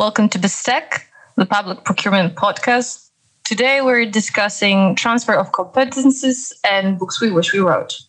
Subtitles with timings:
[0.00, 1.02] Welcome to BESTEC,
[1.36, 3.10] the Public Procurement Podcast.
[3.44, 8.00] Today we're discussing transfer of competences and books we wish we wrote.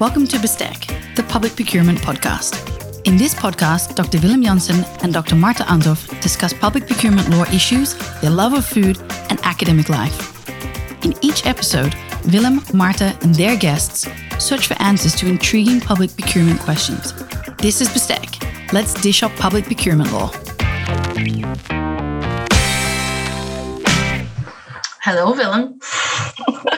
[0.00, 3.06] Welcome to BESTEC, the Public Procurement Podcast.
[3.06, 4.18] In this podcast, Dr.
[4.18, 5.36] Willem Janssen and Dr.
[5.36, 8.98] Marta Andhov discuss public procurement law issues, their love of food,
[9.30, 10.33] and academic life.
[11.04, 11.94] In each episode,
[12.32, 14.08] Willem, Marta, and their guests
[14.38, 17.12] search for answers to intriguing public procurement questions.
[17.58, 18.72] This is BESTEC.
[18.72, 20.32] Let's dish up public procurement law.
[25.02, 25.78] Hello, Willem.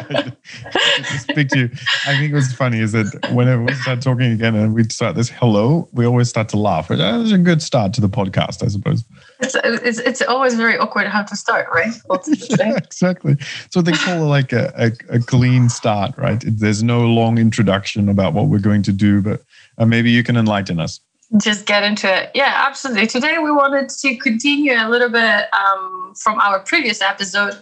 [1.19, 1.71] speak to you.
[2.07, 5.29] I think what's funny is that whenever we start talking again and we start this
[5.29, 6.89] hello, we always start to laugh.
[6.89, 9.05] Which is a good start to the podcast, I suppose.
[9.41, 11.93] It's, it's, it's always very awkward how to start, right?
[12.85, 13.37] exactly.
[13.71, 16.43] So they call it like a, a, a, clean start, right?
[16.47, 19.43] There's no long introduction about what we're going to do, but
[19.79, 21.01] uh, maybe you can enlighten us
[21.39, 22.31] just get into it.
[22.35, 23.07] Yeah, absolutely.
[23.07, 27.61] Today we wanted to continue a little bit um, from our previous episode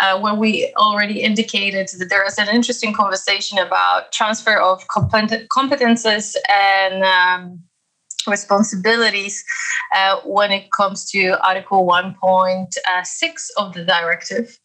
[0.00, 6.36] uh, when we already indicated that there is an interesting conversation about transfer of competences
[6.48, 7.60] and um,
[8.26, 9.44] responsibilities
[9.94, 14.58] uh, when it comes to Article 1.6 of the directive.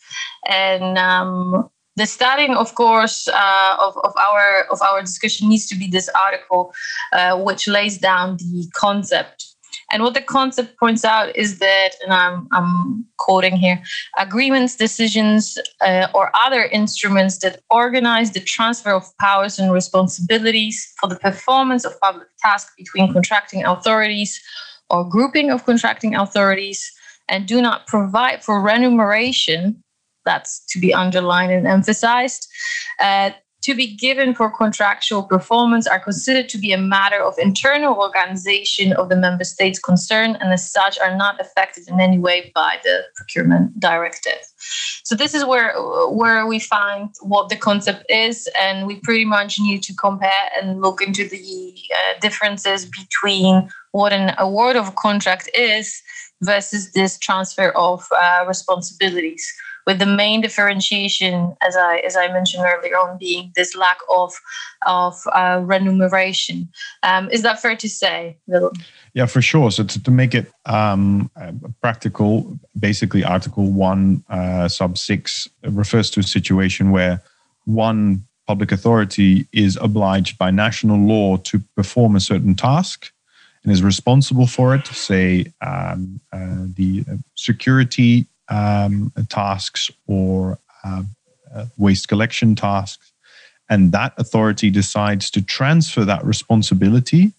[0.48, 5.76] And um, the starting, of course, uh, of, of our of our discussion needs to
[5.76, 6.74] be this article,
[7.12, 9.51] uh, which lays down the concept.
[9.92, 13.82] And what the concept points out is that, and I'm, I'm quoting here
[14.18, 21.10] agreements, decisions, uh, or other instruments that organize the transfer of powers and responsibilities for
[21.10, 24.42] the performance of public tasks between contracting authorities
[24.90, 26.92] or grouping of contracting authorities
[27.28, 29.84] and do not provide for remuneration
[30.26, 32.48] that's to be underlined and emphasized.
[33.00, 33.32] Uh,
[33.62, 38.92] to be given for contractual performance are considered to be a matter of internal organization
[38.94, 42.78] of the member states concerned and as such are not affected in any way by
[42.84, 44.42] the procurement directive.
[45.04, 45.74] So this is where
[46.10, 50.82] where we find what the concept is and we pretty much need to compare and
[50.82, 56.02] look into the uh, differences between what an award of contract is
[56.42, 59.46] versus this transfer of uh, responsibilities
[59.88, 64.34] with the main differentiation, as I as I mentioned earlier on, being this lack of
[64.86, 66.70] of uh, remuneration.
[67.04, 68.38] Um, is that fair to say?
[69.14, 69.72] Yeah, for sure.
[69.72, 71.30] So to, to make it um,
[71.82, 77.22] practical, basically Article One, uh, Sub Six refers to a situation where
[77.66, 83.12] one public authority is obliged by national law to perform a certain task
[83.64, 87.06] and is responsible for it, say um, uh, the
[87.36, 91.04] security um, tasks or uh,
[91.56, 93.12] uh, waste collection tasks.
[93.70, 97.32] And that authority decides to transfer that responsibility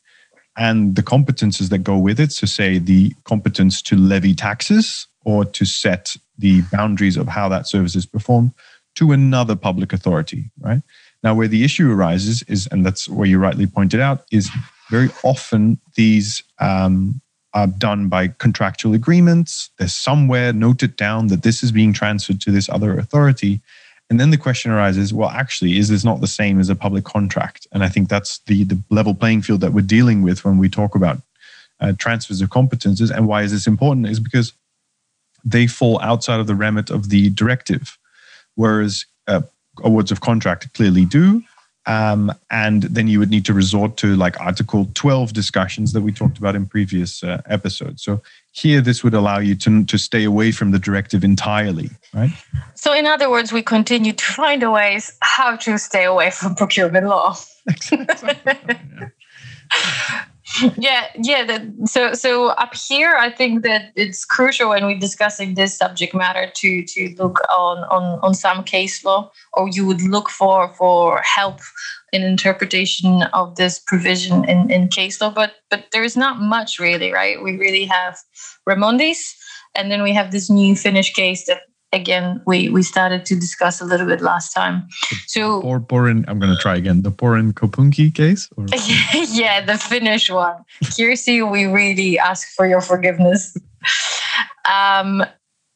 [0.57, 2.33] and the competences that go with it.
[2.33, 7.69] So, say the competence to levy taxes or to set the boundaries of how that
[7.69, 8.53] service is performed
[8.95, 10.83] to another public authority, right?
[11.23, 14.51] Now, where the issue arises is, and that's where you rightly pointed out, is
[14.91, 17.22] very often these um,
[17.55, 19.71] are done by contractual agreements.
[19.79, 23.61] There's somewhere noted down that this is being transferred to this other authority.
[24.09, 27.05] And then the question arises well, actually, is this not the same as a public
[27.05, 27.67] contract?
[27.73, 30.69] And I think that's the, the level playing field that we're dealing with when we
[30.69, 31.21] talk about
[31.81, 33.11] uh, transfers of competences.
[33.11, 34.07] And why is this important?
[34.07, 34.53] Is because
[35.45, 37.99] they fall outside of the remit of the directive,
[38.55, 39.43] whereas uh,
[39.83, 41.43] awards of contract clearly do.
[41.87, 46.13] Um, and then you would need to resort to like Article 12 discussions that we
[46.13, 48.03] talked about in previous uh, episodes.
[48.03, 48.23] So
[48.53, 52.31] here, this would allow you to, to stay away from the directive entirely, right?
[52.75, 57.07] So, in other words, we continue to find ways how to stay away from procurement
[57.07, 57.37] law.
[57.67, 58.37] Exactly.
[59.73, 60.23] yeah
[60.77, 65.55] yeah yeah the, so so up here i think that it's crucial when we're discussing
[65.55, 70.03] this subject matter to to look on on on some case law or you would
[70.03, 71.61] look for for help
[72.13, 77.13] in interpretation of this provision in in case law but but there's not much really
[77.13, 77.43] right?
[77.43, 78.19] We really have
[78.69, 79.35] remondis
[79.75, 81.63] and then we have this new finnish case that
[81.93, 84.89] again we we started to discuss a little bit last time.
[85.27, 87.03] So or Porin, I'm going to try again.
[87.03, 88.49] The porin kaupunki case.
[88.57, 88.67] Or?
[89.29, 90.57] yeah, the Finnish one.
[90.85, 93.57] Kirsi, we really ask for your forgiveness.
[94.69, 95.25] Um,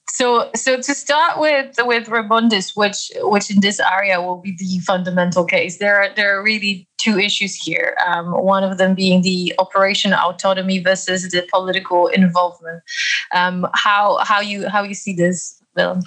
[0.08, 4.78] so so to start with with Remondis, which which in this area will be the
[4.78, 5.76] fundamental case.
[5.76, 7.94] There are there are really two issues here.
[8.06, 12.82] Um, one of them being the operational autonomy versus the political involvement.
[13.34, 16.02] Um, how how you how you see this, Willem?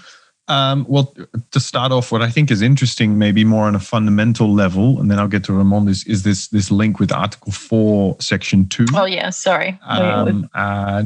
[0.49, 1.15] Um, well,
[1.51, 5.09] to start off, what I think is interesting, maybe more on a fundamental level, and
[5.09, 8.87] then I'll get to Ramon, is, is this this link with Article Four, Section Two.
[8.95, 9.79] Oh yeah, sorry.
[9.85, 11.03] Um, uh,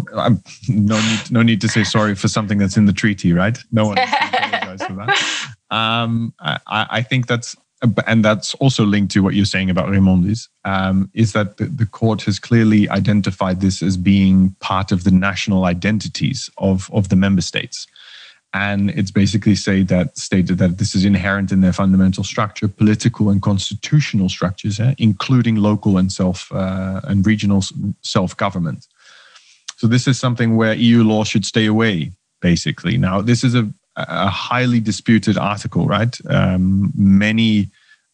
[0.69, 3.57] no need, no need to say sorry for something that's in the treaty, right?
[3.73, 5.49] No one apologize for that.
[5.71, 7.55] Um, I, I think that's
[8.05, 11.87] and that's also linked to what you're saying about Remondis, um, is that the, the,
[11.87, 17.15] court has clearly identified this as being part of the national identities of, of the
[17.15, 17.87] member states
[18.53, 23.29] and it's basically say that stated that this is inherent in their fundamental structure, political
[23.29, 27.63] and constitutional structures, eh, including local and self uh, and regional
[28.01, 28.87] self government.
[29.77, 32.11] So this is something where EU law should stay away.
[32.41, 36.15] Basically, now this is a, a highly disputed article, right?
[36.29, 37.71] Um, many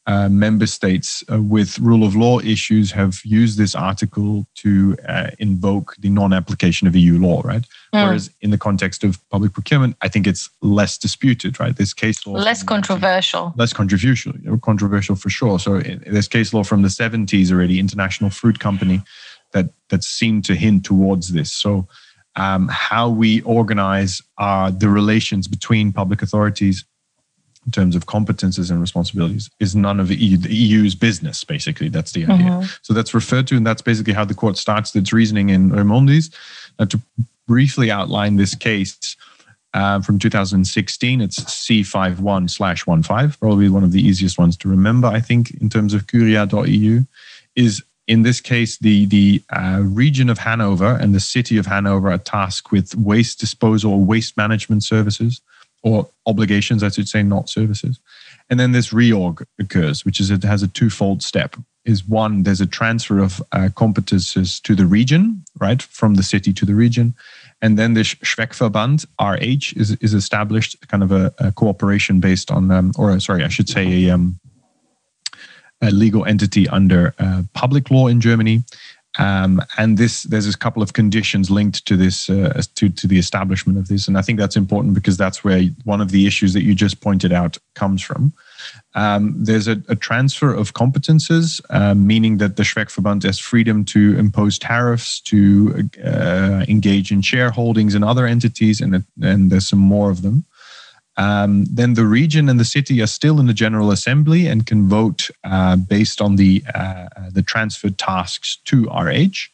[0.10, 5.30] uh, member states uh, with rule of law issues have used this article to uh,
[5.38, 7.62] invoke the non application of EU law, right?
[7.94, 8.06] Mm.
[8.06, 11.76] Whereas in the context of public procurement, I think it's less disputed, right?
[11.76, 12.34] There's case law.
[12.34, 13.54] Less controversial.
[13.56, 14.34] Less controversial,
[14.64, 15.60] controversial for sure.
[15.60, 19.04] So there's case law from the 70s already, International Fruit Company,
[19.54, 21.54] that, that seemed to hint towards this.
[21.54, 21.88] So
[22.36, 26.84] um, how we organize uh, the relations between public authorities
[27.69, 31.88] in terms of competences and responsibilities is none of the, EU, the EU's business, basically.
[31.88, 32.48] That's the idea.
[32.48, 32.66] Mm-hmm.
[32.81, 36.33] So that's referred to, and that's basically how the court starts its reasoning in Remondis.
[36.80, 37.00] Now, to
[37.48, 39.16] briefly outline this case
[39.75, 45.07] uh, from 2016, it's C51 slash 15, probably one of the easiest ones to remember,
[45.07, 47.04] I think, in terms of curia.eu,
[47.56, 52.12] is in this case, the, the uh, region of Hanover and the city of Hanover
[52.12, 55.39] are tasked with waste disposal or waste management services
[55.81, 58.00] or obligations, I should say, not services.
[58.50, 61.56] And then this reorg occurs, which is it has a twofold step.
[61.86, 66.54] Is one, there's a transfer of uh, competences to the region, right, from the city
[66.54, 67.16] to the region,
[67.62, 72.72] and then this Zweckverband RH is is established, kind of a, a cooperation based on,
[72.72, 74.40] um, or sorry, I should say a, um,
[75.81, 78.64] a legal entity under uh, public law in Germany,
[79.19, 83.19] um, and this, there's a couple of conditions linked to this, uh, to, to the
[83.19, 84.07] establishment of this.
[84.07, 87.01] And I think that's important because that's where one of the issues that you just
[87.01, 88.31] pointed out comes from.
[88.95, 94.18] Um, there's a, a, transfer of competences, uh, meaning that the Zweckverband has freedom to
[94.18, 100.10] impose tariffs, to uh, engage in shareholdings and other entities, and, and there's some more
[100.10, 100.45] of them.
[101.19, 104.88] Um, then the region and the city are still in the General Assembly and can
[104.88, 109.51] vote uh, based on the uh, the transferred tasks to RH.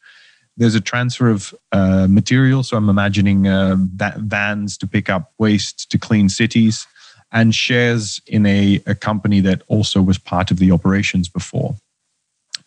[0.57, 5.89] There's a transfer of uh, material, so I'm imagining uh, vans to pick up waste
[5.89, 6.85] to clean cities,
[7.31, 11.75] and shares in a, a company that also was part of the operations before.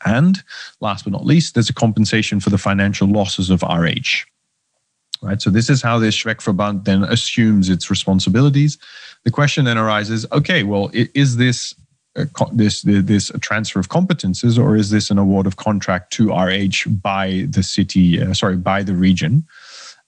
[0.05, 0.43] And
[0.81, 4.27] last but not least, there's a compensation for the financial losses of RH
[5.23, 5.41] right?
[5.41, 8.79] So this is how this Zweckverband then assumes its responsibilities.
[9.25, 11.75] The question then arises: Okay, well, is this
[12.17, 16.33] a, this this a transfer of competences, or is this an award of contract to
[16.33, 18.21] RH by the city?
[18.21, 19.47] Uh, sorry, by the region.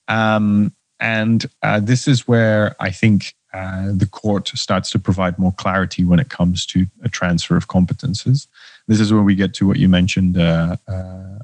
[0.07, 5.51] Um, and uh, this is where I think uh, the court starts to provide more
[5.51, 8.47] clarity when it comes to a transfer of competences.
[8.91, 11.37] This is where we get to what you mentioned uh, uh,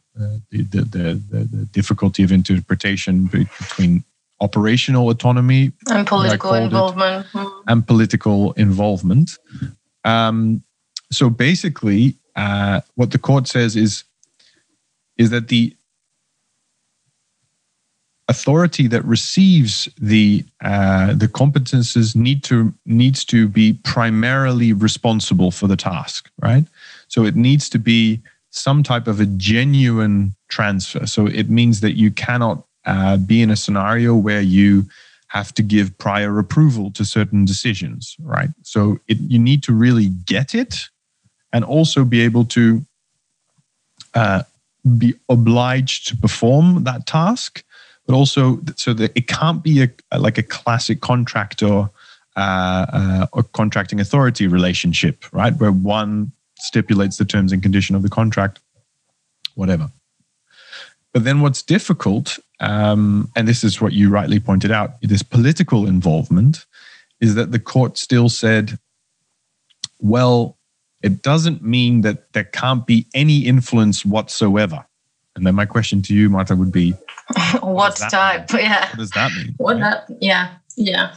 [0.51, 4.03] the, the, the, the, difficulty of interpretation between
[4.41, 7.47] operational autonomy and political involvement it, hmm.
[7.69, 9.37] and political involvement.
[10.03, 10.61] Um,
[11.09, 14.03] so basically, uh, what the court says is
[15.17, 15.73] is that the
[18.27, 25.67] authority that receives the uh, the competences need to needs to be primarily responsible for
[25.67, 26.65] the task, right?
[27.07, 31.05] So it needs to be some type of a genuine transfer.
[31.05, 34.85] So it means that you cannot uh, be in a scenario where you
[35.27, 38.49] have to give prior approval to certain decisions, right?
[38.63, 40.85] So it, you need to really get it
[41.51, 42.85] and also be able to
[44.13, 44.43] uh,
[44.97, 47.63] be obliged to perform that task,
[48.05, 51.89] but also so that it can't be a, like a classic contractor
[52.37, 55.55] uh, uh, or contracting authority relationship, right?
[55.55, 56.31] Where one
[56.67, 58.59] stipulates the terms and condition of the contract,
[59.55, 59.89] whatever.
[61.13, 65.87] But then what's difficult, um, and this is what you rightly pointed out, this political
[65.87, 66.65] involvement,
[67.19, 68.77] is that the court still said,
[69.99, 70.57] well,
[71.01, 74.85] it doesn't mean that there can't be any influence whatsoever.
[75.35, 76.91] And then my question to you, Marta, would be
[77.53, 78.51] what, what type?
[78.53, 78.63] Mean?
[78.63, 78.87] Yeah.
[78.89, 79.53] What does that mean?
[79.57, 80.07] What right?
[80.07, 81.15] that, yeah, yeah.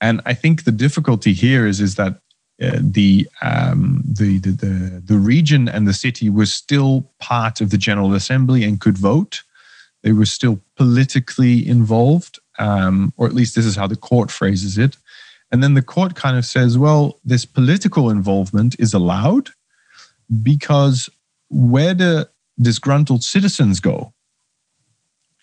[0.00, 2.18] And I think the difficulty here is, is that
[2.62, 7.70] uh, the, um, the, the, the, the region and the city was still part of
[7.70, 9.42] the General Assembly and could vote.
[10.02, 14.78] They were still politically involved, um, or at least this is how the court phrases
[14.78, 14.96] it.
[15.50, 19.50] And then the court kind of says, well, this political involvement is allowed
[20.42, 21.10] because
[21.50, 22.24] where do
[22.60, 24.12] disgruntled citizens go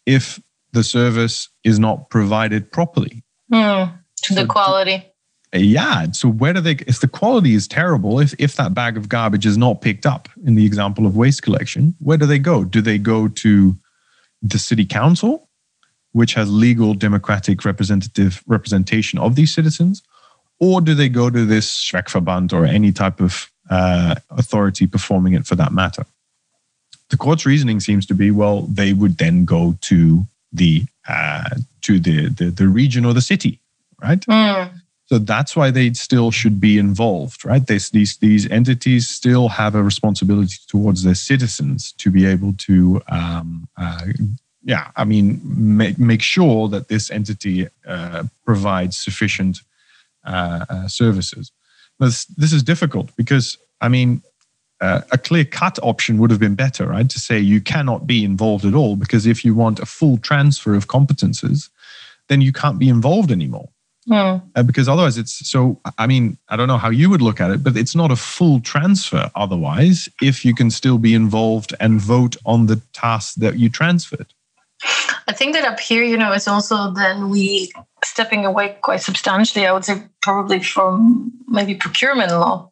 [0.06, 0.40] if
[0.72, 3.24] the service is not provided properly?
[3.52, 5.06] Mm, to so the quality.
[5.54, 6.12] Yeah.
[6.12, 9.46] So where do they if the quality is terrible, if if that bag of garbage
[9.46, 12.64] is not picked up in the example of waste collection, where do they go?
[12.64, 13.76] Do they go to
[14.42, 15.50] the city council?
[16.12, 20.02] which has legal democratic representative representation of these citizens,
[20.60, 25.46] or do they go to this Zweckverband or any type of uh, authority performing it
[25.46, 26.06] for that matter?
[27.10, 31.50] The court's reasoning seems to be well, they would then go to the uh,
[31.82, 33.60] to the, the, the region or the city,
[34.02, 34.20] right?
[34.22, 34.79] Mm.
[35.10, 37.66] So that's why they still should be involved, right?
[37.66, 43.02] This, these these entities still have a responsibility towards their citizens to be able to
[43.08, 44.06] um, uh,
[44.64, 49.62] yeah, I mean, make, make sure that this entity uh, provides sufficient
[50.26, 51.52] uh, uh, services.
[52.00, 54.22] This, this is difficult because, I mean,
[54.80, 57.10] uh, a clear cut option would have been better, right?
[57.10, 60.76] To say you cannot be involved at all because if you want a full transfer
[60.76, 61.70] of competences,
[62.28, 63.70] then you can't be involved anymore.
[64.08, 64.42] Mm.
[64.56, 65.80] Uh, because otherwise, it's so.
[65.98, 68.16] I mean, I don't know how you would look at it, but it's not a
[68.16, 73.60] full transfer otherwise if you can still be involved and vote on the task that
[73.60, 74.34] you transferred.
[75.28, 77.72] I think that up here, you know, it's also then we
[78.04, 79.68] stepping away quite substantially.
[79.68, 82.72] I would say probably from maybe procurement law,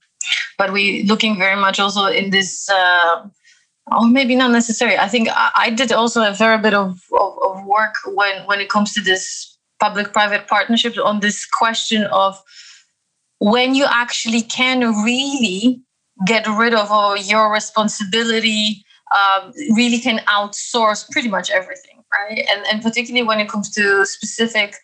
[0.58, 2.70] but we looking very much also in this.
[2.70, 3.28] Uh,
[3.90, 4.98] or maybe not necessary.
[4.98, 8.60] I think I, I did also a fair bit of, of, of work when when
[8.60, 12.42] it comes to this public-private partnerships on this question of
[13.40, 15.82] when you actually can really
[16.26, 16.90] get rid of
[17.26, 18.84] your responsibility
[19.16, 22.46] um, really can outsource pretty much everything right?
[22.52, 24.76] And, and particularly when it comes to specific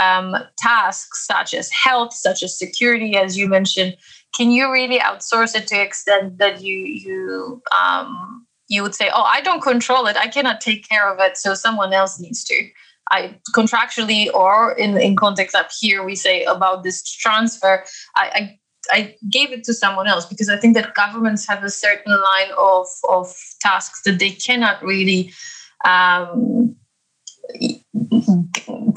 [0.00, 3.96] um, tasks such as health, such as security, as you mentioned,
[4.34, 9.10] can you really outsource it to the extent that you you um, you would say,
[9.14, 12.42] oh, I don't control it, I cannot take care of it, so someone else needs
[12.44, 12.68] to.
[13.10, 17.84] I contractually or in in context up here we say about this transfer,
[18.16, 18.58] I, I
[18.90, 22.50] I gave it to someone else because I think that governments have a certain line
[22.58, 25.32] of, of tasks that they cannot really
[25.84, 26.76] um,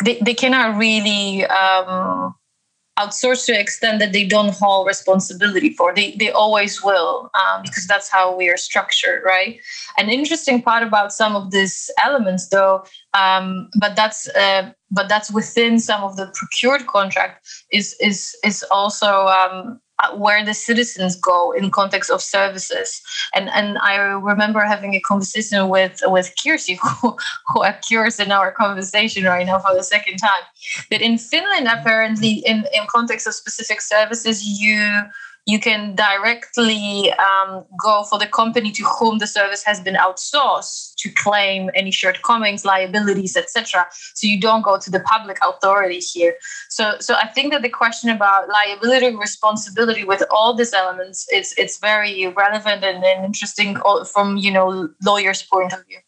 [0.04, 2.36] they, they cannot really um,
[2.98, 5.94] outsource to the extent that they don't hold responsibility for.
[5.94, 9.60] They, they always will um, because that's how we are structured, right?
[9.98, 15.32] An interesting part about some of these elements, though, um, but that's uh, but that's
[15.32, 21.16] within some of the procured contract is is is also um, Uh, where the citizens
[21.16, 23.02] go in context of services.
[23.34, 27.16] And and I remember having a conversation with with Kirsi, who,
[27.48, 30.44] who occurs in our conversation right now for the second time.
[30.92, 34.76] that in Finland, apparently, in, in context of specific services, you
[35.46, 40.96] you can directly um, go for the company to whom the service has been outsourced
[40.96, 43.86] to claim any shortcomings, liabilities, etc.
[44.16, 46.34] So you don't go to the public authority here.
[46.70, 51.54] So, so I think that the question about liability, responsibility, with all these elements, it's
[51.58, 53.78] it's very relevant and, and interesting
[54.12, 56.00] from you know lawyers' point of view.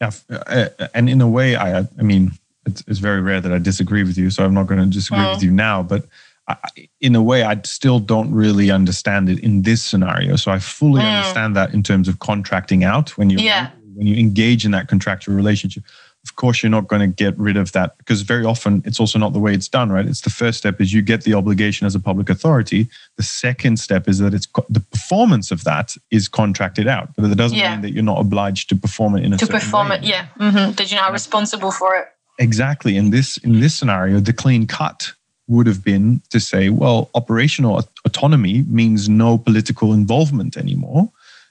[0.00, 2.32] Yeah, uh, and in a way, I I mean,
[2.66, 5.20] it's, it's very rare that I disagree with you, so I'm not going to disagree
[5.20, 5.34] mm.
[5.34, 6.04] with you now, but
[6.48, 10.36] I, in a way, I still don't really understand it in this scenario.
[10.36, 11.16] So I fully mm.
[11.16, 13.70] understand that in terms of contracting out when you yeah.
[13.94, 15.82] when you engage in that contractual relationship.
[16.24, 19.16] Of course, you're not going to get rid of that because very often it's also
[19.16, 20.04] not the way it's done, right?
[20.04, 22.88] It's the first step is you get the obligation as a public authority.
[23.16, 27.36] The second step is that it's the performance of that is contracted out, but that
[27.36, 27.74] doesn't yeah.
[27.74, 29.98] mean that you're not obliged to perform it in a to perform way.
[29.98, 30.02] it.
[30.02, 30.72] Yeah, mm-hmm.
[30.72, 32.08] that you're not responsible for it.
[32.40, 32.96] Exactly.
[32.96, 35.12] In this in this scenario, the clean cut
[35.48, 41.10] would have been to say, well, operational autonomy means no political involvement anymore,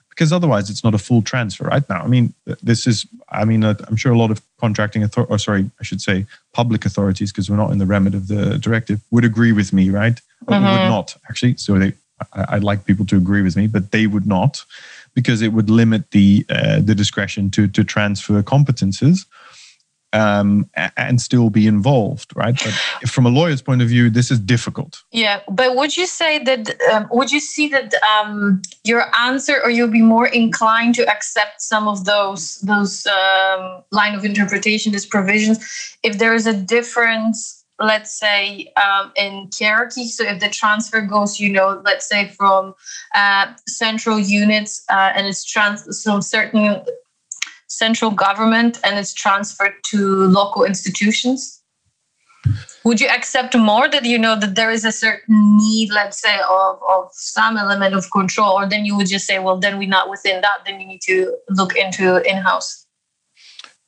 [0.10, 1.88] because otherwise it's not a full transfer, right?
[1.90, 2.34] Now, I mean,
[2.64, 5.84] this is, I mean, uh, I'm sure a lot of contracting authority, or sorry, I
[5.84, 9.52] should say public authorities, because we're not in the remit of the directive, would agree
[9.52, 10.20] with me, right?
[10.46, 10.64] Mm-hmm.
[10.64, 11.58] would not actually.
[11.58, 11.94] So they,
[12.34, 14.64] I, would like people to agree with me, but they would not,
[15.14, 19.26] because it would limit the uh, the discretion to to transfer competences
[20.16, 22.56] um, and still be involved, right?
[22.64, 25.04] But from a lawyer's point of view, this is difficult.
[25.12, 26.76] Yeah, but would you say that?
[26.92, 31.62] Um, would you see that um, your answer, or you'll be more inclined to accept
[31.62, 35.60] some of those those um, line of interpretation, these provisions,
[36.04, 37.62] if there is a difference?
[37.78, 40.08] Let's say um, in hierarchy.
[40.08, 42.74] So if the transfer goes, you know, let's say from
[43.14, 46.86] uh, central units uh, and it's trans from certain
[47.78, 51.62] central government and it's transferred to local institutions?
[52.86, 56.38] would you accept more that you know that there is a certain need let's say
[56.50, 59.90] of, of some element of control or then you would just say well then we're
[59.90, 62.86] not within that then you need to look into in-house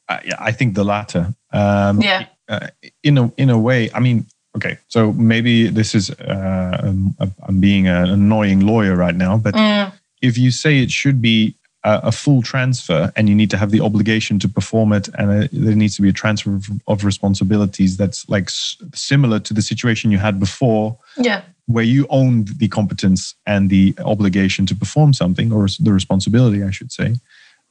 [0.10, 2.68] uh, yeah i think the latter um, yeah uh,
[3.04, 4.26] in a in a way i mean
[4.56, 7.16] okay so maybe this is uh, um,
[7.48, 9.92] i'm being an annoying lawyer right now but mm.
[10.22, 13.82] if you say it should be a, full transfer and you need to have the
[13.82, 17.98] obligation to perform it and a, there needs to be a transfer of, of responsibilities
[17.98, 21.44] that's like s- similar to the situation you had before yeah.
[21.68, 26.72] where you owned the competence and the obligation to perform something or the responsibility i
[26.72, 27.16] should say.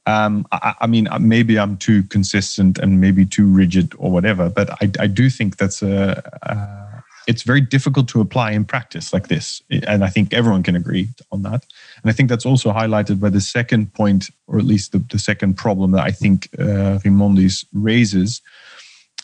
[0.09, 4.71] Um, I, I, mean maybe i'm too consistent and maybe too rigid or whatever but
[4.81, 6.96] i, I do think that's a, a
[7.27, 9.63] it's very difficult to apply in practice like this.
[9.71, 11.65] And I think everyone can agree on that.
[12.03, 15.19] And I think that's also highlighted by the second point, or at least the, the
[15.19, 18.41] second problem that I think uh, Remondis raises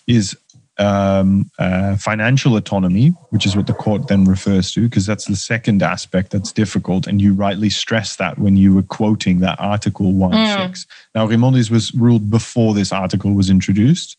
[0.09, 0.37] is
[0.79, 5.37] um, uh, financial autonomy, which is what the court then refers to, because that's the
[5.37, 7.07] second aspect that's difficult.
[7.07, 10.67] And you rightly stress that when you were quoting that Article 1 mm.
[10.67, 10.87] 6.
[11.15, 14.17] Now, Remondis was ruled before this article was introduced.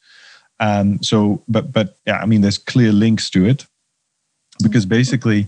[0.61, 3.65] Um, so, but, but yeah, I mean, there's clear links to it
[4.63, 5.47] because basically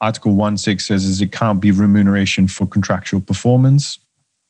[0.00, 3.98] article 1.6 says is it can't be remuneration for contractual performance?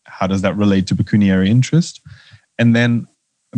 [0.04, 2.00] How does that relate to pecuniary interest?
[2.58, 3.06] And then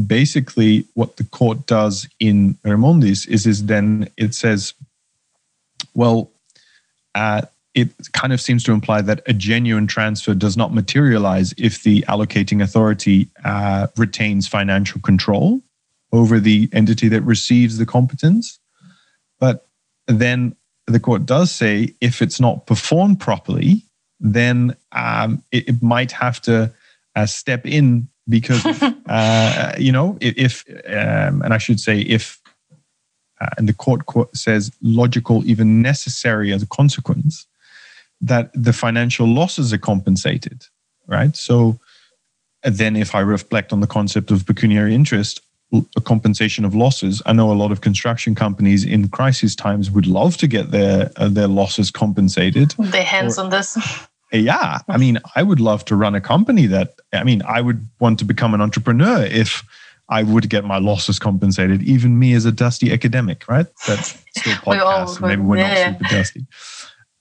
[0.06, 4.74] basically what the court does in remondis is is then it says
[5.94, 6.30] well
[7.14, 7.42] uh,
[7.74, 12.02] it kind of seems to imply that a genuine transfer does not materialize if the
[12.08, 15.60] allocating authority uh, retains financial control
[16.12, 18.58] over the entity that receives the competence.
[19.38, 19.67] But
[20.08, 23.82] then the court does say if it's not performed properly,
[24.18, 26.72] then um, it, it, might have to
[27.14, 28.64] uh, step in because,
[29.06, 32.40] uh, you know, if, um, and I should say, if,
[33.40, 37.46] uh, and the court, court says logical, even necessary as a consequence,
[38.20, 40.64] that the financial losses are compensated,
[41.06, 41.36] right?
[41.36, 41.78] So
[42.64, 45.40] then if I reflect on the concept of pecuniary interest,
[45.72, 47.20] a compensation of losses.
[47.26, 51.10] I know a lot of construction companies in crisis times would love to get their
[51.16, 52.74] uh, their losses compensated.
[52.78, 53.78] Their hands or, on this.
[54.30, 57.00] Yeah, I mean, I would love to run a company that.
[57.14, 59.64] I mean, I would want to become an entrepreneur if
[60.10, 61.82] I would get my losses compensated.
[61.82, 63.66] Even me as a dusty academic, right?
[63.86, 65.26] That's still podcast.
[65.26, 65.92] maybe we're yeah.
[65.92, 66.46] not super dusty.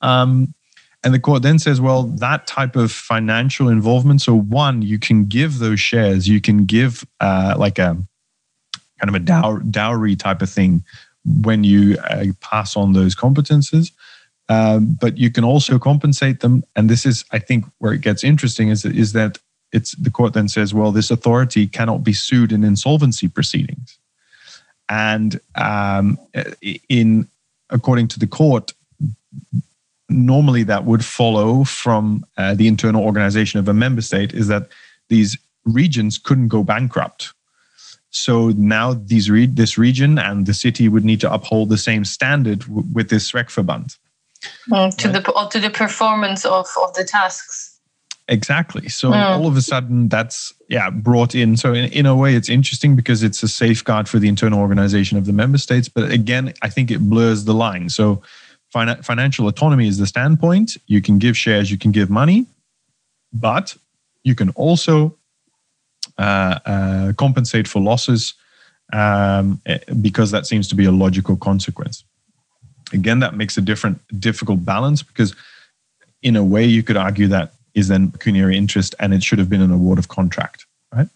[0.01, 0.53] Um,
[1.01, 4.21] and the court then says, well, that type of financial involvement.
[4.21, 7.97] So, one, you can give those shares, you can give uh, like a
[8.99, 10.83] kind of a dow- dowry type of thing
[11.43, 13.91] when you uh, pass on those competences.
[14.49, 16.63] Um, but you can also compensate them.
[16.75, 19.39] And this is, I think, where it gets interesting is, is that
[19.73, 23.97] it's the court then says, well, this authority cannot be sued in insolvency proceedings.
[24.87, 26.17] And um,
[26.87, 27.27] in
[27.69, 28.71] according to the court,
[30.09, 34.69] normally that would follow from uh, the internal organization of a member state is that
[35.09, 37.33] these regions couldn't go bankrupt
[38.17, 42.03] so now these re- this region and the city would need to uphold the same
[42.03, 43.97] standard w- with this Zweckverband.
[44.69, 45.23] Mm, to right?
[45.23, 47.79] the to the performance of, of the tasks.
[48.27, 48.89] Exactly.
[48.89, 49.37] So mm.
[49.37, 51.55] all of a sudden that's yeah brought in.
[51.57, 55.17] So in, in a way it's interesting because it's a safeguard for the internal organization
[55.17, 55.87] of the member states.
[55.87, 57.89] But again, I think it blurs the line.
[57.89, 58.21] So
[58.71, 60.77] fin- financial autonomy is the standpoint.
[60.87, 62.45] You can give shares, you can give money,
[63.31, 63.75] but
[64.23, 65.15] you can also
[66.17, 68.33] compensate for losses
[68.93, 72.03] um, eh, because that seems to be a logical consequence.
[72.93, 75.35] Again, that makes a different, difficult balance because,
[76.21, 79.49] in a way, you could argue that is then pecuniary interest and it should have
[79.49, 81.09] been an award of contract, right?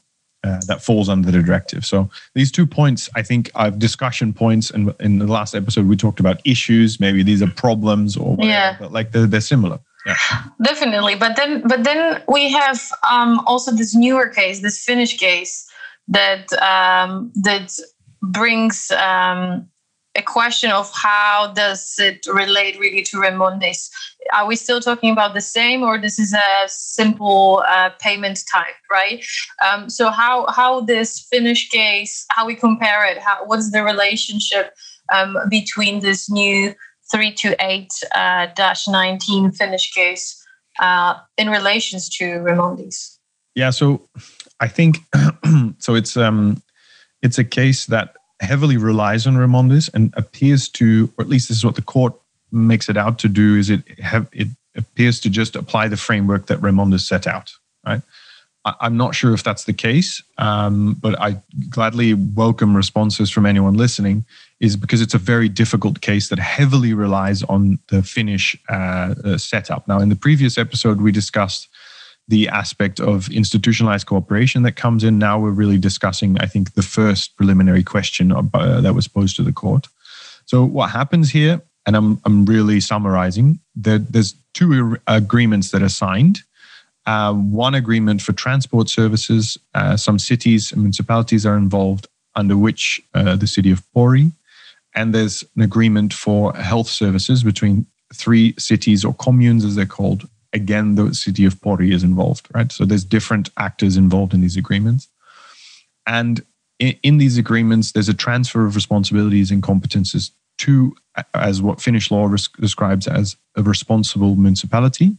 [0.44, 1.86] Uh, that falls under the directive.
[1.86, 4.70] So these two points, I think, are discussion points.
[4.70, 7.00] And in the last episode, we talked about issues.
[7.00, 8.78] Maybe these are problems or whatever, yeah.
[8.80, 10.16] but like they're, they're similar yeah.
[10.62, 15.68] definitely but then but then we have um, also this newer case this finnish case
[16.08, 17.72] that um, that
[18.22, 19.68] brings um,
[20.16, 23.90] a question of how does it relate really to Remondis?
[24.34, 28.76] Are we still talking about the same, or this is a simple uh, payment type,
[28.92, 29.26] right?
[29.66, 34.74] Um, so how how this Finnish case, how we compare it, how, what's the relationship
[35.14, 36.76] um, between this new
[37.14, 40.42] 328-19 uh, Finnish case
[40.80, 43.18] uh, in relations to Remondis?
[43.56, 44.08] Yeah, so
[44.60, 45.00] I think
[45.80, 45.96] so.
[45.96, 46.62] It's um,
[47.22, 51.58] it's a case that heavily relies on Remondis and appears to, or at least this
[51.58, 52.14] is what the court
[52.52, 56.48] makes it out to do, is it have it appears to just apply the framework
[56.48, 57.52] that Remondis set out,
[57.86, 58.02] right?
[58.66, 63.46] I, am not sure if that's the case, um, but I gladly welcome responses from
[63.46, 64.26] anyone listening.
[64.60, 69.38] Is because it's a very difficult case that heavily relies on the Finnish uh, uh,
[69.40, 69.88] setup.
[69.88, 71.68] Now, in the previous episode, we discussed
[72.28, 75.18] the aspect of institutionalized cooperation that comes in.
[75.18, 79.44] Now we're really discussing, I think, the first preliminary question uh, that was posed to
[79.44, 79.88] the court.
[80.46, 83.60] So what happens here, and I'm I'm really summarizing.
[83.76, 86.44] That there's two agreements that are signed
[87.06, 89.58] uh, one agreement for transport services.
[89.74, 94.32] Uh, some cities and municipalities are involved, under which uh, the city of Pori.
[94.94, 100.28] And there's an agreement for health services between three cities or communes, as they're called.
[100.54, 102.72] Again, the city of Pori is involved, right?
[102.72, 105.08] So there's different actors involved in these agreements.
[106.06, 106.44] And
[106.78, 110.94] in, in these agreements, there's a transfer of responsibilities and competences to,
[111.34, 115.16] as what Finnish law res- describes as a responsible municipality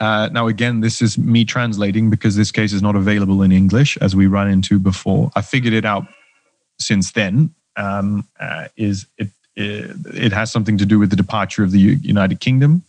[0.00, 3.96] uh, now, again, this is me translating because this case is not available in English
[3.98, 5.30] as we run into before.
[5.36, 6.06] I figured it out
[6.78, 7.54] since then.
[7.76, 11.78] Um, uh, is it, it, it has something to do with the departure of the
[11.78, 12.82] United Kingdom?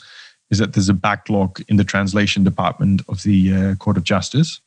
[0.49, 4.59] Is that there's a backlog in the translation department of the uh, Court of Justice?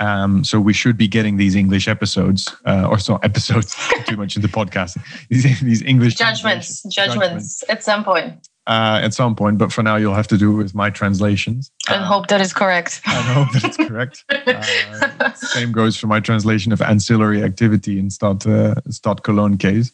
[0.00, 4.36] Um, so we should be getting these English episodes, uh, or so episodes too much
[4.36, 4.96] in the podcast.
[5.28, 9.82] These, these English judgments, judgments, judgments at some point uh, at some point, but for
[9.82, 11.72] now you'll have to do it with my translations.
[11.88, 13.00] And uh, hope that is correct.
[13.06, 14.24] I hope that it's correct.
[14.30, 19.90] uh, same goes for my translation of ancillary activity in Stad, uh, Stad Cologne case.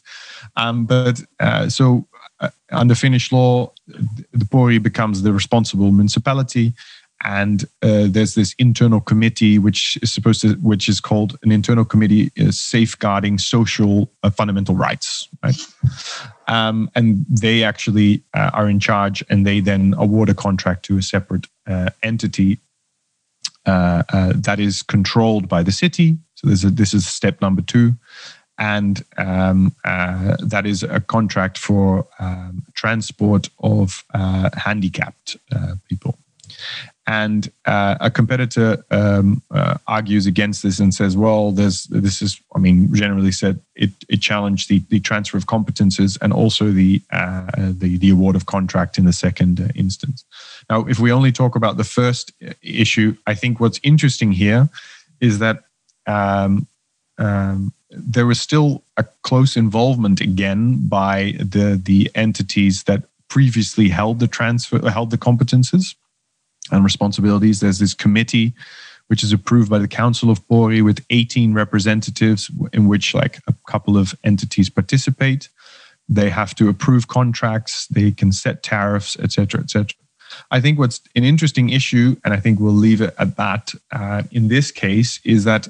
[0.57, 2.05] Um, but uh, so
[2.41, 6.73] uh, under Finnish law, the Pori becomes the responsible municipality
[7.23, 11.85] and uh, there's this internal committee which is supposed to which is called an internal
[11.85, 15.55] committee is safeguarding social uh, fundamental rights right?
[16.47, 20.97] Um, and they actually uh, are in charge and they then award a contract to
[20.97, 22.59] a separate uh, entity
[23.65, 26.17] uh, uh, that is controlled by the city.
[26.35, 27.93] So this is this is step number two.
[28.57, 35.35] And um, that is a contract for um, transport of handicapped
[35.89, 36.17] people
[37.07, 42.41] and uh, a competitor um, uh, argues against this and says, "Well, there's this is,
[42.55, 47.01] I mean, generally said it, it challenged the, the transfer of competences and also the
[47.11, 50.25] uh, the the award of contract in the second uh, instance."
[50.69, 52.31] Now, if we only talk about the first
[52.63, 54.67] issue, I think what's interesting here
[55.21, 55.63] is that
[56.07, 56.65] um,
[57.19, 64.19] um, there was still a close involvement again by the the entities that previously held
[64.19, 65.95] the transfer held the competences
[66.71, 67.59] and responsibilities.
[67.59, 68.53] There's this committee
[69.07, 73.53] which is approved by the Council of Pori with 18 representatives, in which like a
[73.67, 75.49] couple of entities participate.
[76.09, 79.95] They have to approve contracts, they can set tariffs, etc., etc.
[80.51, 84.23] I think what's an interesting issue, and I think we'll leave it at that uh,
[84.31, 85.67] in this case, is that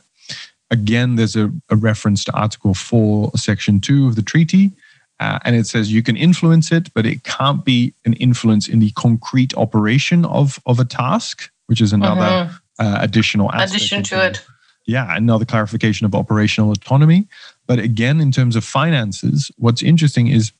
[0.71, 4.71] again, there's a, a reference to Article 4, Section 2 of the treaty,
[5.19, 8.79] uh, and it says you can influence it, but it can't be an influence in
[8.79, 12.85] the concrete operation of, of a task, which is another mm-hmm.
[12.85, 14.45] uh, additional addition to it.
[14.85, 17.27] Yeah, another clarification of operational autonomy.
[17.65, 20.51] But again, in terms of finances, what's interesting is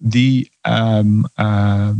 [0.00, 1.94] the um, uh,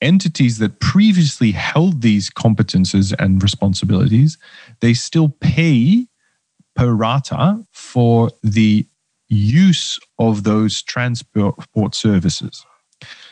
[0.00, 4.38] entities that previously held these competences and responsibilities,
[4.80, 6.06] they still pay
[6.76, 8.86] per rata for the
[9.28, 12.64] use of those transport services.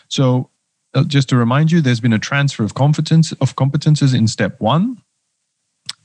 [0.09, 0.51] So,
[0.95, 4.61] uh, just to remind you, there's been a transfer of competence of competences in step
[4.61, 5.03] one.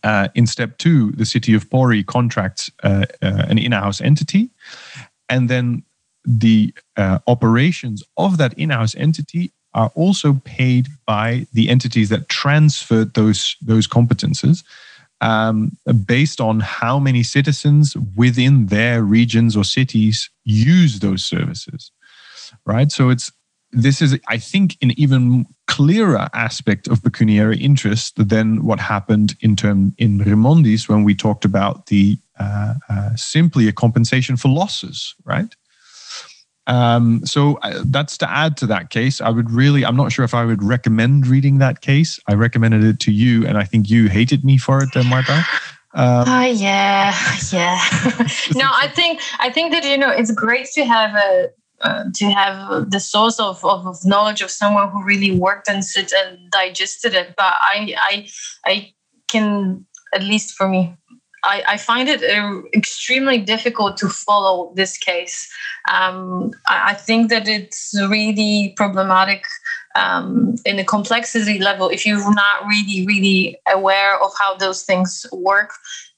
[0.03, 4.49] Uh, in step two, the city of Pori contracts uh, uh an in-house entity,
[5.27, 5.83] and then
[6.25, 13.13] the uh, operations of that in-house entity are also paid by the entities that transferred
[13.13, 14.63] those those competences
[15.21, 21.91] um, based on how many citizens within their regions or cities use those services,
[22.65, 22.91] right?
[22.91, 23.31] So it's
[23.71, 29.55] this is, I think, an even clearer aspect of pecuniary interest than what happened in
[29.55, 35.13] term in Remondis when we talked about the uh, uh, simply a compensation for losses,
[35.25, 35.55] right?
[36.69, 39.21] Um, so uh, that's to add to that case.
[39.21, 42.19] I would really, I'm not sure if I would recommend reading that case.
[42.27, 45.43] I recommended it to you, and I think you hated me for it, uh, Marta.
[45.95, 47.15] Um, uh, yeah,
[47.51, 47.81] yeah.
[48.55, 51.49] no, I think I think that you know it's great to have a
[51.81, 55.83] uh, to have the source of, of, of, knowledge of someone who really worked and
[55.83, 57.33] sit and digested it.
[57.35, 58.29] But I I
[58.65, 58.93] I
[59.27, 60.95] can at least for me
[61.43, 65.49] I, I, find it uh, extremely difficult to follow this case.
[65.91, 69.45] Um, I, I, think that it's really problematic
[69.95, 75.25] um, in the complexity level if you're not really really aware of how those things
[75.31, 75.71] work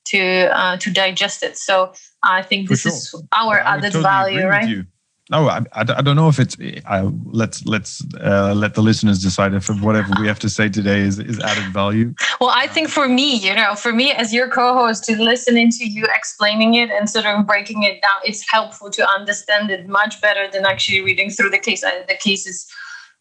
[0.06, 2.92] to uh, to digest it so i think this sure.
[2.92, 4.86] is our added totally value right
[5.32, 6.58] no, I, I, don't know if it's.
[6.86, 11.00] Uh, let's let's uh, let the listeners decide if whatever we have to say today
[11.00, 12.14] is, is added value.
[12.42, 15.88] Well, I think for me, you know, for me as your co-host, to listen into
[15.88, 20.20] you explaining it and sort of breaking it down, it's helpful to understand it much
[20.20, 21.80] better than actually reading through the case.
[21.80, 22.68] The case is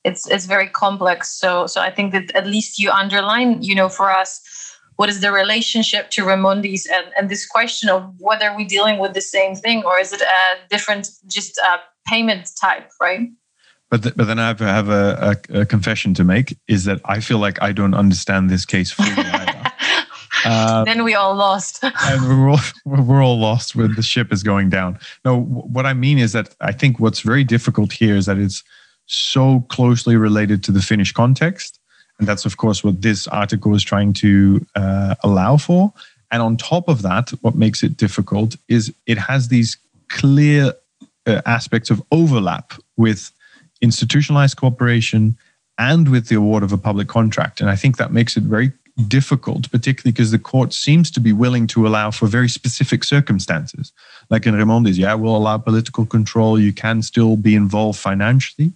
[0.03, 1.31] it's it's very complex.
[1.31, 4.41] So so I think that at least you underline, you know, for us
[4.97, 9.15] what is the relationship to Remondis and, and this question of whether we're dealing with
[9.15, 13.29] the same thing or is it a different just a payment type, right?
[13.91, 17.01] But, th- but then I have, have a, a, a, confession to make is that
[17.05, 19.73] I feel like I don't understand this case fully either.
[20.45, 21.83] Uh, then we all lost.
[21.83, 24.99] and we're all, we're all lost when the ship is going down.
[25.25, 28.63] No, what I mean is that I think what's very difficult here is that it's
[29.07, 31.81] so closely related to the Finnish context
[32.21, 35.93] and that's, of course, what this article is trying to uh, allow for.
[36.31, 39.79] And on top of that, what makes it difficult is it has these
[40.11, 40.75] clear
[41.27, 43.33] uh, aspects of overlap with
[43.81, 45.37] institutionalized cooperation
[45.79, 47.61] and with the award of a public contract.
[47.61, 48.73] And I think that makes it very
[49.09, 53.93] difficult, particularly because the court seems to be willing to allow for very specific circumstances.
[54.29, 56.59] Like in Remondis, yeah, we'll allow political control.
[56.59, 58.73] You can still be involved financially.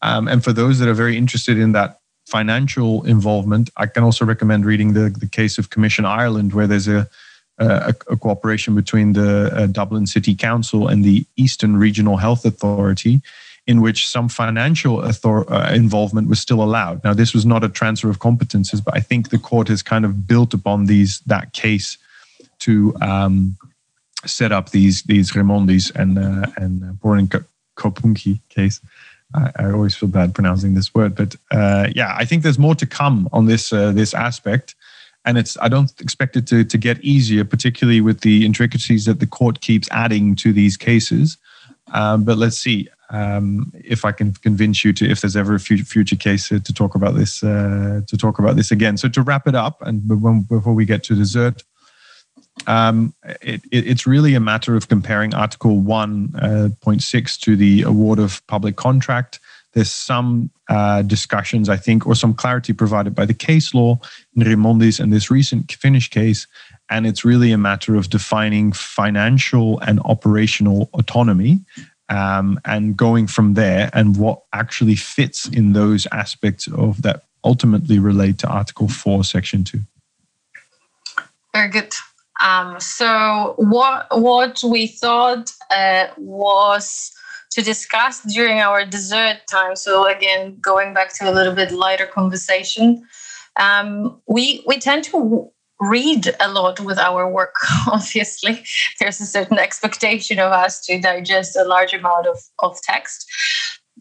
[0.00, 4.24] Um, and for those that are very interested in that financial involvement, I can also
[4.24, 7.08] recommend reading the, the case of Commission Ireland, where there's a,
[7.58, 13.20] a, a cooperation between the uh, Dublin City Council and the Eastern Regional Health Authority,
[13.66, 17.02] in which some financial author- uh, involvement was still allowed.
[17.04, 20.04] Now, this was not a transfer of competences, but I think the court has kind
[20.04, 21.98] of built upon these that case
[22.60, 23.56] to um,
[24.26, 27.40] set up these these Remondis and uh, and uh,
[27.76, 28.80] Kaupunki case.
[29.34, 32.74] I, I, always feel bad pronouncing this word, but uh, yeah, I think there's more
[32.76, 34.74] to come on this uh, this aspect,
[35.24, 39.20] and it's I don't expect it to to get easier, particularly with the intricacies that
[39.20, 41.36] the court keeps adding to these cases.
[41.92, 45.60] Um, but let's see um, if I can convince you to if there's ever a
[45.60, 48.96] future, future case to talk about this uh, to talk about this again.
[48.96, 50.06] So to wrap it up, and
[50.48, 51.62] before we get to dessert,
[52.66, 58.18] um, it, it, it's really a matter of comparing Article 1.6 uh, to the award
[58.18, 59.40] of public contract.
[59.72, 63.98] There's some uh, discussions, I think, or some clarity provided by the case law
[64.36, 66.46] in Remondis and this recent Finnish case.
[66.90, 71.60] And it's really a matter of defining financial and operational autonomy
[72.08, 77.98] um, and going from there and what actually fits in those aspects of that ultimately
[77.98, 79.80] relate to Article 4, Section 2.
[81.54, 81.94] Very good.
[82.40, 87.12] Um, so what what we thought uh, was
[87.58, 89.74] to discuss during our dessert time.
[89.74, 93.04] So again, going back to a little bit lighter conversation,
[93.58, 97.56] um, we we tend to read a lot with our work.
[97.88, 98.62] Obviously,
[99.00, 103.26] there's a certain expectation of us to digest a large amount of of text.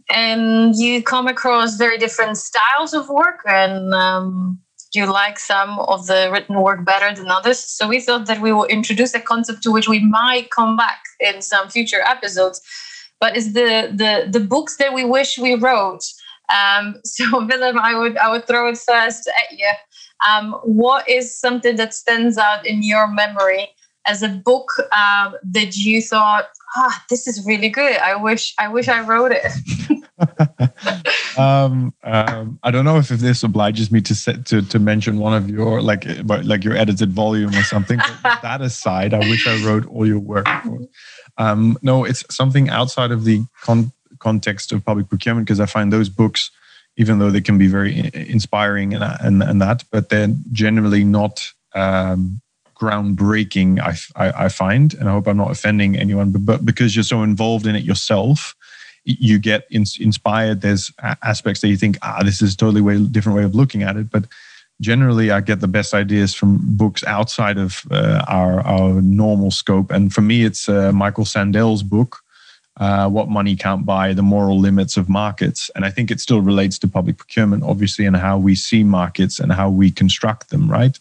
[0.10, 4.60] And you come across very different styles of work, and um,
[4.93, 7.60] you like some of the written work better than others.
[7.60, 11.00] So we thought that we will introduce a concept to which we might come back
[11.20, 12.62] in some future episodes,
[13.19, 16.03] but is the the the books that we wish we wrote.
[16.53, 19.71] Um, so Willem, I would I would throw it first at you.
[20.27, 23.69] Um, what is something that stands out in your memory
[24.08, 27.97] as a book um, that you thought, ah, this is really good.
[27.97, 29.51] I wish I wish I wrote it.
[31.38, 35.19] um, um, I don't know if, if this obliges me to set, to to mention
[35.19, 37.99] one of your like like your edited volume or something.
[38.23, 40.47] But that aside, I wish I wrote all your work.
[41.38, 45.93] Um, no, it's something outside of the con- context of public procurement because I find
[45.93, 46.52] those books,
[46.95, 51.52] even though they can be very inspiring and and, and that, but they're generally not.
[51.73, 52.41] Um,
[52.80, 56.95] groundbreaking I, I, I, find and i hope i'm not offending anyone but, but because
[56.95, 58.56] you're so involved in it yourself
[59.08, 60.62] you get in, inspired.
[60.62, 60.91] There's
[61.23, 64.12] aspects that you think, ah, this is totally way different way of looking at it.
[64.12, 64.26] But
[64.82, 69.92] generally, I get the best ideas from books outside of uh, our our normal scope.
[69.92, 72.18] And for me, it's uh, Michael Sandel's book,
[72.78, 76.42] uh, "What Money Can't Buy: The Moral Limits of Markets." And I think it still
[76.42, 80.70] relates to public procurement, obviously, and how we see markets and how we construct them,
[80.70, 80.98] right?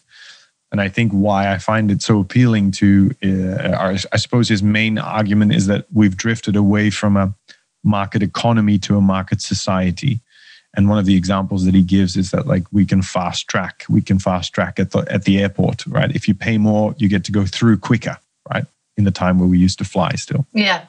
[0.71, 4.61] And I think why I find it so appealing to, uh, our, I suppose, his
[4.61, 7.33] main argument is that we've drifted away from a
[7.85, 10.19] market economy to a market society.
[10.77, 13.83] And one of the examples that he gives is that like we can fast track,
[13.89, 16.15] we can fast track at the at the airport, right?
[16.15, 18.17] If you pay more, you get to go through quicker,
[18.53, 18.65] right?
[18.95, 20.45] In the time where we used to fly still.
[20.53, 20.85] Yeah.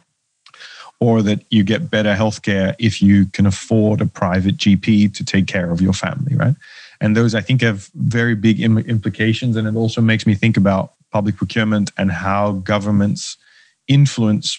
[1.00, 5.46] or that you get better healthcare if you can afford a private GP to take
[5.46, 6.56] care of your family, right?
[7.00, 9.56] And those, I think, have very big Im- implications.
[9.56, 13.36] And it also makes me think about public procurement and how governments
[13.86, 14.58] influence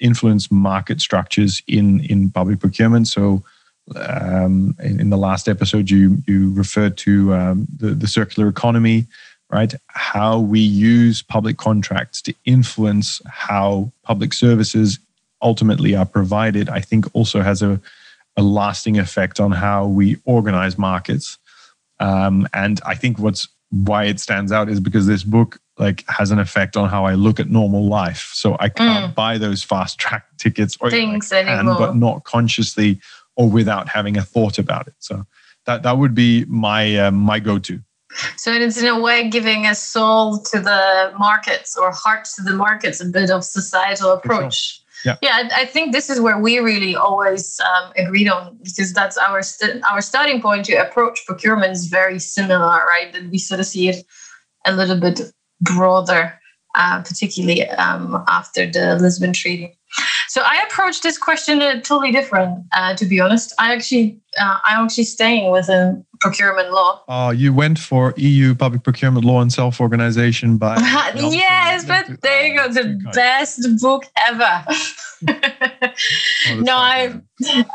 [0.00, 3.06] influence market structures in in public procurement.
[3.08, 3.44] So,
[3.96, 9.06] um, in, in, the last episode, you you referred to um, the the circular economy,
[9.50, 9.74] right?
[9.88, 14.98] How we use public contracts to influence how public services
[15.42, 16.68] ultimately are provided.
[16.68, 17.80] I think also has a
[18.36, 21.38] a lasting effect on how we organize markets.
[22.00, 26.30] Um, and I think what's why it stands out is because this book like has
[26.30, 28.30] an effect on how I look at normal life.
[28.34, 29.14] So I can't mm.
[29.14, 33.00] buy those fast track tickets or things can, anymore, but not consciously
[33.36, 34.94] or without having a thought about it.
[34.98, 35.24] So
[35.66, 37.80] that that would be my uh, my go to.
[38.36, 42.54] So it's in a way giving a soul to the markets or heart to the
[42.54, 44.80] markets, a bit of societal approach.
[45.04, 45.16] Yeah.
[45.20, 49.42] yeah, I think this is where we really always um, agreed on because that's our
[49.42, 53.12] st- our starting point to approach procurement is very similar, right?
[53.12, 54.06] That we sort of see it
[54.64, 55.20] a little bit
[55.60, 56.40] broader,
[56.74, 59.76] uh, particularly um, after the Lisbon Treaty.
[60.34, 62.66] So I approached this question totally different.
[62.72, 67.04] Uh, to be honest, I actually uh, I'm actually staying within procurement law.
[67.06, 70.76] Oh, you went for EU public procurement law and self organization by.
[71.14, 74.64] yes, but there you go, the best book ever.
[75.28, 77.14] oh, no, I,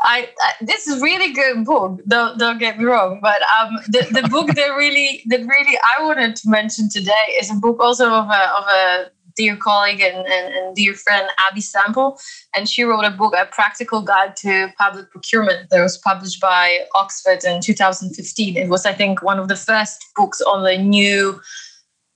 [0.04, 1.98] I, I, this is really good book.
[2.08, 6.02] Don't don't get me wrong, but um, the, the book that really that really I
[6.04, 10.26] wanted to mention today is a book also of a of a dear colleague and,
[10.26, 12.18] and, and, dear friend Abby Semple,
[12.54, 16.80] and she wrote a book, A Practical Guide to Public Procurement, that was published by
[16.94, 18.56] Oxford in 2015.
[18.56, 21.40] It was, I think, one of the first books on the new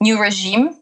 [0.00, 0.76] new regime.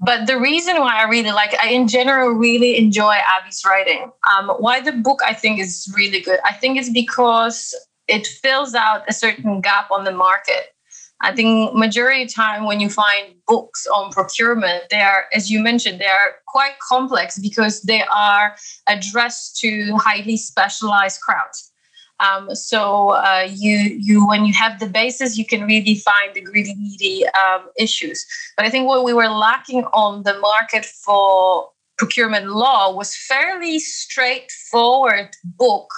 [0.00, 4.10] But the reason why I really like I in general really enjoy Abby's writing.
[4.30, 6.40] Um, why the book I think is really good.
[6.44, 7.74] I think it's because
[8.08, 10.74] it fills out a certain gap on the market
[11.22, 15.60] I think majority of time when you find books on procurement, they are, as you
[15.60, 18.54] mentioned, they are quite complex because they are
[18.86, 21.72] addressed to highly specialized crowds.
[22.20, 26.40] Um, so uh, you you when you have the basis, you can really find the
[26.40, 28.24] gritty, needy um, issues.
[28.56, 33.78] But I think what we were lacking on the market for procurement law was fairly
[33.78, 35.90] straightforward book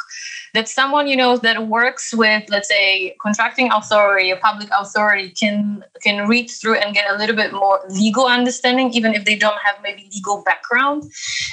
[0.55, 5.85] that someone you know that works with let's say contracting authority a public authority can
[6.03, 9.59] can read through and get a little bit more legal understanding even if they don't
[9.65, 11.05] have maybe legal background.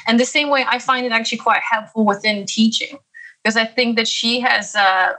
[0.07, 2.97] And the same way i find it actually quite helpful within teaching
[3.43, 5.15] because i think that she has a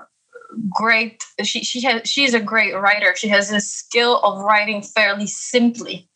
[0.70, 3.14] great she she has she is a great writer.
[3.16, 6.08] She has a skill of writing fairly simply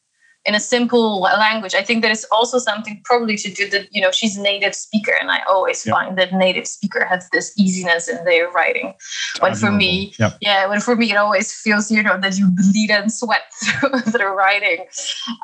[0.47, 1.75] in a simple language.
[1.75, 4.75] I think that is also something probably to do that, you know, she's a native
[4.75, 5.13] speaker.
[5.21, 5.95] And I always yep.
[5.95, 8.95] find that native speaker has this easiness in their writing.
[9.41, 10.39] When for me, yep.
[10.41, 13.43] yeah, when for me, it always feels, you know, that you bleed and sweat
[14.11, 14.87] through, writing.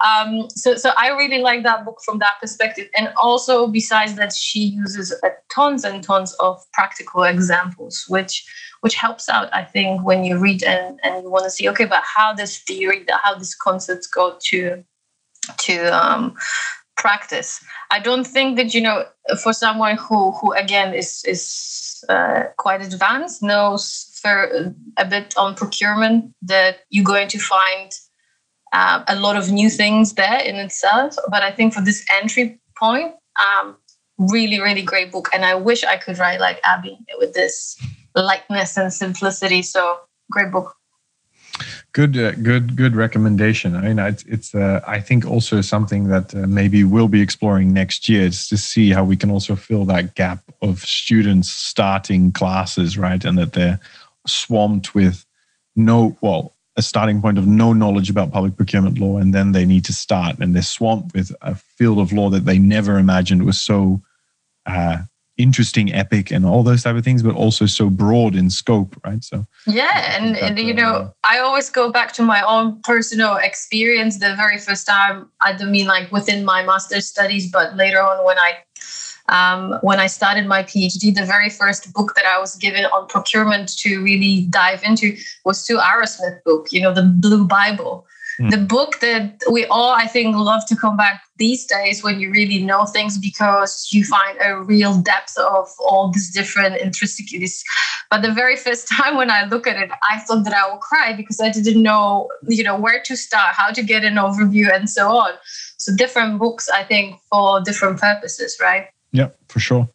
[0.06, 2.88] Um, so, so I really like that book from that perspective.
[2.96, 8.46] And also besides that, she uses uh, tons and tons of practical examples, which
[8.86, 11.86] which helps out, I think, when you read and, and you want to see, okay,
[11.86, 14.84] but how this theory, how these concepts go to
[15.58, 16.36] to um,
[16.96, 17.58] practice.
[17.90, 19.06] I don't think that you know
[19.42, 23.84] for someone who who again is is uh, quite advanced knows
[24.22, 27.90] for a bit on procurement that you're going to find
[28.72, 31.16] uh, a lot of new things there in itself.
[31.28, 33.78] But I think for this entry point, um,
[34.16, 37.76] really really great book, and I wish I could write like Abby with this
[38.22, 39.62] lightness and simplicity.
[39.62, 39.98] So
[40.30, 40.74] great book.
[41.92, 43.74] Good, uh, good, good recommendation.
[43.74, 47.72] I mean, it's, it's uh, I think also something that uh, maybe we'll be exploring
[47.72, 52.32] next year is to see how we can also fill that gap of students starting
[52.32, 53.80] classes, right, and that they're
[54.26, 55.24] swamped with
[55.74, 59.64] no, well, a starting point of no knowledge about public procurement law, and then they
[59.64, 63.46] need to start, and they're swamped with a field of law that they never imagined
[63.46, 64.02] was so
[64.66, 64.98] uh,
[65.38, 69.22] interesting epic and all those type of things but also so broad in scope right
[69.22, 73.36] so yeah and, and you know uh, i always go back to my own personal
[73.36, 78.00] experience the very first time i don't mean like within my master's studies but later
[78.02, 78.56] on when i
[79.28, 83.08] um, when I started my PhD, the very first book that I was given on
[83.08, 88.06] procurement to really dive into was Sue Arrowsmith book, you know, the Blue Bible.
[88.40, 88.50] Mm.
[88.50, 92.30] The book that we all, I think, love to come back these days when you
[92.30, 97.64] really know things because you find a real depth of all these different intricacies.
[98.10, 100.78] But the very first time when I look at it, I thought that I will
[100.78, 104.74] cry because I didn't know, you know, where to start, how to get an overview,
[104.74, 105.32] and so on.
[105.78, 108.88] So different books, I think, for different purposes, right?
[109.12, 109.88] Yeah, for sure.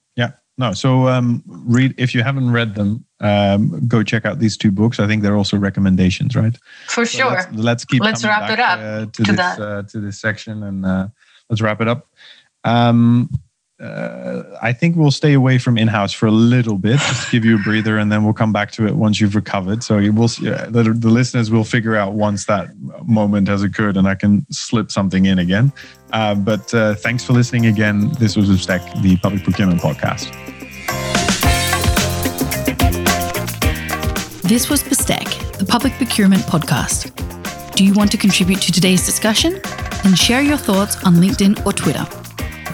[0.57, 0.73] No.
[0.73, 4.99] So um, read if you haven't read them, um, go check out these two books.
[4.99, 6.55] I think they're also recommendations, right?
[6.87, 7.31] For So sure.
[7.31, 8.01] let's, let's keep.
[8.01, 9.59] Let's wrap it up uh, to, to this that.
[9.59, 11.07] uh, to this section, and uh,
[11.49, 12.07] let's wrap it up.
[12.63, 13.29] Um,
[13.82, 17.45] uh, I think we'll stay away from in-house for a little bit, just to give
[17.45, 19.84] you a breather, and then we'll come back to it once you've recovered.
[19.84, 22.69] So will, yeah, the, the listeners will figure out once that
[23.05, 25.71] moment has occurred, and I can slip something in again.
[26.13, 28.11] Uh, but uh, thanks for listening again.
[28.19, 30.32] This was USTEC, the Public Procurement Podcast.
[34.43, 37.15] This was BSTEC, the Public Procurement Podcast.
[37.75, 39.59] Do you want to contribute to today's discussion?
[40.03, 42.05] Then share your thoughts on LinkedIn or Twitter.